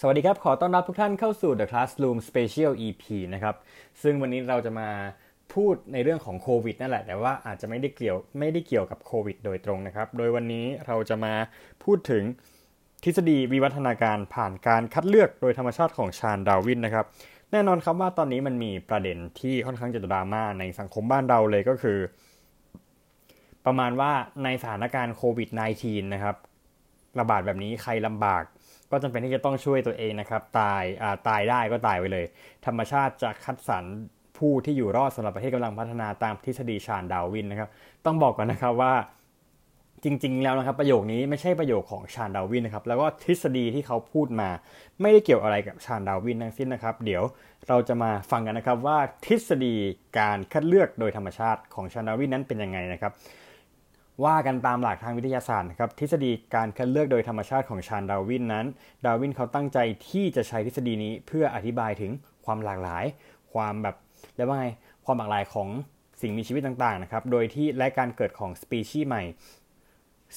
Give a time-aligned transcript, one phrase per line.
[0.00, 3.04] สวัสดีครับ ขอต้อนรับทุกท่านเข้าสู่ The Classroom Special EP
[3.34, 3.54] นะครับ
[4.02, 4.88] ซึ่งวันนี้เราจะมา
[5.54, 11.34] พูดในเรื่องของโควิดนั่นแหละ แต่ว่าอาจจะไม่ได้เกี่ยวไม่ได้เกี่ยวกับโควิดโดยตรงนะครับ โดยวันนี้เราจะมา
[11.84, 12.22] พูดถึง
[13.04, 17.06] ทฤษฎีวิวัฒนาการผ่านการคัดเลือกโดยธรรมชาติของชาญดาวินนะครับ
[17.52, 21.98] แน่นอนครับว่าตอนนี้มันมีประเด็นที่ค่อนข้างจะดราม่าในสังคมบ้านเราเลยก็คือ
[23.66, 24.12] ประมาณว่า
[24.44, 25.48] ในสถานการณ์โควิด
[25.82, 26.36] -19 นะครับ
[27.20, 28.42] ระบาดแบบนี้ใครลำบาก
[28.90, 32.24] ก็จำเป็นที่จะต้องช่วยตัวเองนะครับ ตายอ่าตายได้ก็ตายไปเลย
[32.66, 33.84] ธรรมชาติจะคัดสรร
[34.38, 37.68] ผู้ที่อยู่รอดสำหรับประเทศกำลังพัฒนาตามทฤษฎีชาญดาวินนะครับ
[38.04, 38.94] ต้องบอกก่อนนะครับว่า
[40.04, 44.48] จริงๆ แล้วนะครับประโยคนี้ไม่ใช่ประโยคของชาญดาวินนะครับแล้วก็ทฤษฎีที่เขาพูดมา
[45.00, 47.22] ไม่ได้เกี่ยวอะไรกับชาญดาวินทั้งสิ้นนะครับ เดี๋ยว
[47.68, 49.74] เราจะมาฟังกันนะครับว่าทฤษฎี
[50.18, 53.12] การคัดเลือกโดยธรรมชาติของชาญดาวินนั้นเป็นยังไงนะครับ
[54.24, 58.66] ว่ากันตามหลักทางวิทยาศาสตร์นะครับทฤษฎีการคัดเลือกโดยธรรมชาติของชาญดาวินนั้น
[59.04, 59.78] ดาวินเขาตั้งใจ
[60.08, 62.10] ที่จะใช้ทฤษฎีนี้เพื่ออธิบายถึง
[62.44, 63.04] ความหลากหลาย
[63.52, 63.96] ความแบบ
[64.36, 64.68] เรียกว่าไง
[65.04, 65.68] ความหลากหลายของ
[66.20, 69.22] สิ่งมีชีวิตต่างๆนะครับโดยที่และการเกิดของสปีชีส์ใหม่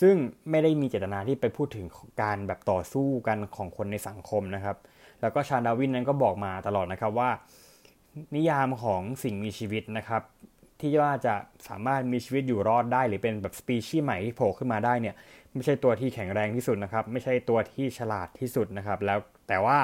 [0.00, 0.16] ซึ่ง
[0.50, 1.86] ไม่ได้มีเจตนาที่ไปพูดถึง
[2.22, 4.76] การแบบต่อสู้กันของคนในสังคมนะครับ
[5.20, 7.30] แล้วก็ชาญดาวินนั้นก็บอกมาตลอดนะครับว่า
[8.36, 10.22] นิยามของสิ่งมีชีวิตนะครับ
[10.80, 11.34] ที่ว่าจะ
[11.68, 15.14] สามารถมีชีวิตอยู่รอดได้ หรือเป็นแบบสปีชีส์ใหม่ที่โผล่ขึ้นมาได้เนี่ย
[15.54, 19.18] ไม่ใช่ตัวที่แข็งแรงที่สุดนะครับ ไม่ใช่ตัวที่ฉลาดที่สุดนะครับ แล้ว
[19.48, 19.78] แต่ว่า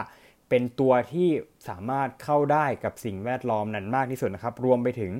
[0.49, 1.29] เป็นตัวที่
[1.69, 5.13] สามารถเข้าได้กับสิ่งแวดล้อมนั้นมากที่สุดนะครับ รวมไปถึง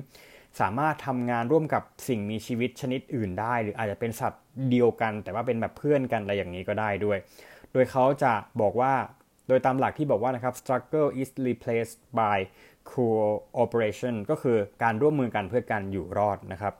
[0.61, 7.17] สามารถทำงานร่วมกับสิ่งมีชีวิตชนิดอื่นได้ หรืออาจจะเป็นสัตว์เดียวกัน แต่ว่าเป็นแบบเพื่อนกันอะไรอย่างนี้ก็ได้ด้วย
[7.71, 8.93] โดยเขาจะบอกว่า
[9.47, 12.37] โดยตามหลักที่บอกว่านะครับ struggle is replaced by
[12.93, 16.73] cooperation ก็คือการร่วมมือกันเพื่อการอยู่รอดนะครับ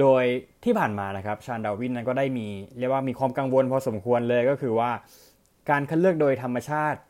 [0.00, 0.24] โดย
[0.64, 2.46] ที่ผ่านมานะครับชาญดาวินนั้นก็ได้มี
[2.78, 4.90] เรียกว่ามีความกังวลพอสมควรเลยก็คือว่า
[5.70, 7.00] การคัดเลือกโดยธรรมชาติ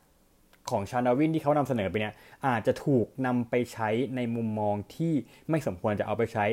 [0.70, 2.15] ของชาญดาวินที่เขานำเสนอไปเนี่ย
[2.47, 5.15] อาจจะถูกนำไปใช้ในมุมมองที่
[5.50, 6.47] ไม่สมควรจะเอาไปใช้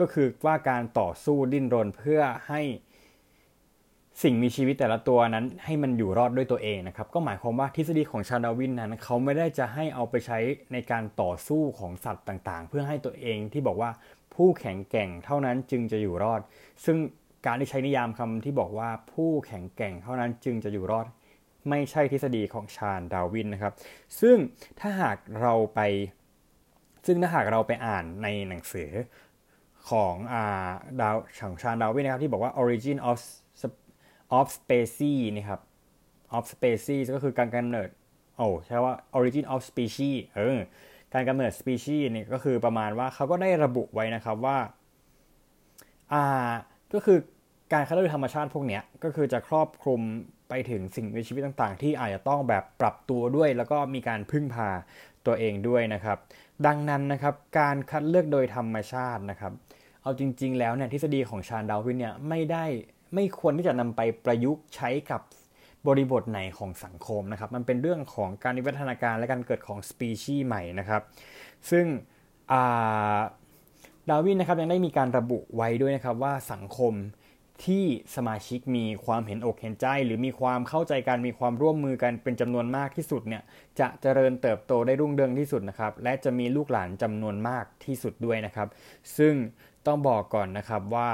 [0.00, 2.60] ก็คือว่าการต่อสู้ดิ้นรนเพื่อให้
[4.22, 10.38] สิ่งมีชีวิตแต่ละตัวนั้นให้มันอยู่รอดด้วยตัวเองนะครับก็หมายความว่าทฤษฎีของชาดาวินนั้นเขาไม่ได้จะให้เอาไปใช้
[10.72, 13.90] ในการต่อสู้ของสัตว์ต่างๆ เพื่อให้ตัวเองที่บอกว่า
[14.34, 16.40] ผู้แข็งแกร่งเท่านั้นจึงจะอยู่รอด
[16.84, 16.96] ซึ่ง
[17.46, 21.06] การที่ใช้นิยามคำที่บอกว่าผู้แข็งแกร่งเท่านั้นจึงจะอยู่รอด
[21.68, 23.74] ไม่ใช่ทฤษฎีของชาดาวินนะครับ
[24.20, 24.36] ซึ่ง
[24.80, 25.80] ถ้าหากเราไป
[27.06, 28.90] ซึ่งถ้าหากเราไปอ่านในหนังสือ
[29.90, 30.68] ของอ่า
[31.00, 33.18] ดาวของชาดาวินนะครับที่บอกว่า origin of
[34.38, 35.60] of species นี่ครับ
[36.36, 37.88] of species ก็คือการกำเนิด
[38.36, 40.58] โอ้ใช่ว่า origin of species เออ
[41.14, 44.58] การกำเนิด species เนี่ยก็คือประมาณว่าเขาก็ได้ระบุไว้นะครับว่า
[46.12, 46.24] อ่า
[46.94, 47.18] ก็คือ
[47.72, 50.00] การคัดเลือกธรรมชาติพวกเนี้ยก็คือจะครอบคลุม
[50.48, 54.68] ไปถึงสิ่งมีชีวิตต่างๆ ที่อาจจะต้องแบบปรับตัวด้วย แล้วก็มีการพึ่งพา
[55.26, 56.18] ตัวเองด้วยนะครับ
[56.66, 59.52] ดังนั้นนะครับการคัดเลือกโดยธรรมชาตินะครับ
[60.02, 62.64] เอาจริง ๆ แล้วเนี่ยทฤษฎีของชาญดาวินเนี่ยไม่ได้
[63.14, 65.20] ไม่ควรที่จะนำไปประยุกต์ใช้กับ
[65.86, 71.02] บริบทไหนของสังคมนะครับ มันเป็นเรื่องของการวิวัฒนาการและการเกิดของสปีชีส์ใหม่นะครับ
[71.70, 71.86] ซึ่ง
[74.08, 76.94] ดาวินนะครับยังได้มีการระบุไว้ด้วยนะครับว่าสังคม
[77.64, 77.84] ที่
[78.16, 83.42] สมาชิกมีความเห็นอกเห็นใจ หรือมีความเข้าใจกันมีความร่วมมือกันเป็นจำนวนมากที่สุดเนี่ย
[83.80, 88.68] จะเจริญเติบโตได้รุ่งเรืองที่สุดนะครับและจะมีลูกหลานจำนวนมากที่สุดด้วยนะครับ
[89.18, 89.34] ซึ่ง
[89.86, 91.10] ต้องบอกก่อนนะครับว่า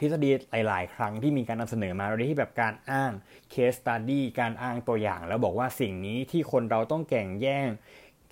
[0.00, 3.12] ทฤษฎีหลาย ๆ ครั้งที่มีการนำเสนอมาโดยที่แบบการอ้าง
[3.50, 7.66] เคสตัดดี้การอ้างตัวอย่าง แล้วบอกว่าสิ่งนี้ที่คนเราต้องแข่งแย่ง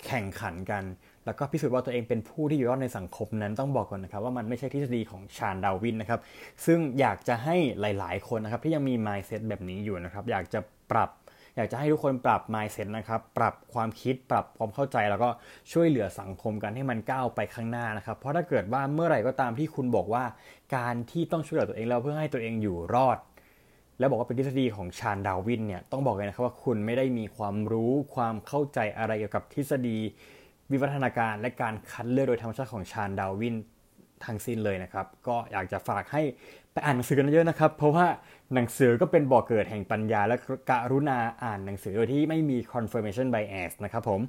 [0.07, 0.83] แข่งขันกัน
[1.25, 6.19] แล้วก็พิสูจน์ว่าตัวเองเป็นผู้ที่อยู่รอดในสังคมนั้นต้องบอกก่อนนะครับ ว่ามันไม่ใช่ทฤษฎีของชาญดาวินนะครับ
[6.65, 10.59] ซึ่งอยากจะให้หลาย ๆ คนนะครับที่ยังมี mindset แบบนี้อยู่นะครับ อยากจะ
[10.91, 11.09] ปรับ
[11.55, 15.29] อยากจะให้ทุกคนปรับ mindset นะครับ ปรับความคิด ปรับความเข้าใจ แล้วก็
[15.71, 20.23] ช่วยเหลือสังคมกันให้มันก้าวไปข้างหน้านะครับ เพราะถ้าเกิดว่าเมื่อไหร่ก็ตามที่คุณบอกว่า
[20.75, 23.17] การที่ต้องช่วยเหลือตัวเองแล้วเพื่อให้ตัวเองอยู่รอด
[23.99, 29.97] แล้วบอกว่าเป็นทฤษฎีของชาญดาวินเนี่ย ต้องบอกเลยนะครับว่าคุณไม่ได้มีความรู้ ความเข้าใจอะไรเกี่ยวกับทฤษฎี
[30.71, 33.55] วิวัฒนาการและการคัดเลือกโดยธรรมชาติของชาญดาวิน
[34.25, 36.21] ทั้งสิ้นเลยนะครับ ก็อยากจะฝากให้
[36.73, 38.07] ไปอ่านหนังสือกันเยอะนะครับ เพราะว่า
[38.53, 40.35] หนังสือก็เป็นบ่อกเกิดแห่งปัญญา และ
[40.69, 44.19] กรุณาอ่านหนังสือโดยที่ไม่มี confirmation bias นะครับผม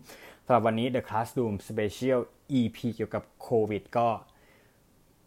[0.47, 2.21] สำหรับวันนี้ The Classroom Special
[2.59, 4.07] EP เกี่ยวกับโควิดก็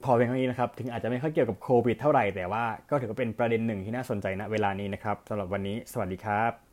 [0.03, 6.66] พอเพียงเท่านี้นะครับ ถึงอาจจะไม่ค่อยเกี่ยวกับโควิดเท่าไหร่แต่ว่าก็ถือว่าเป็นประเด็นหนึ่งที่น่าสนใจณเวลานี้นะครับสำหรับวันนี้ สวัสดีครับ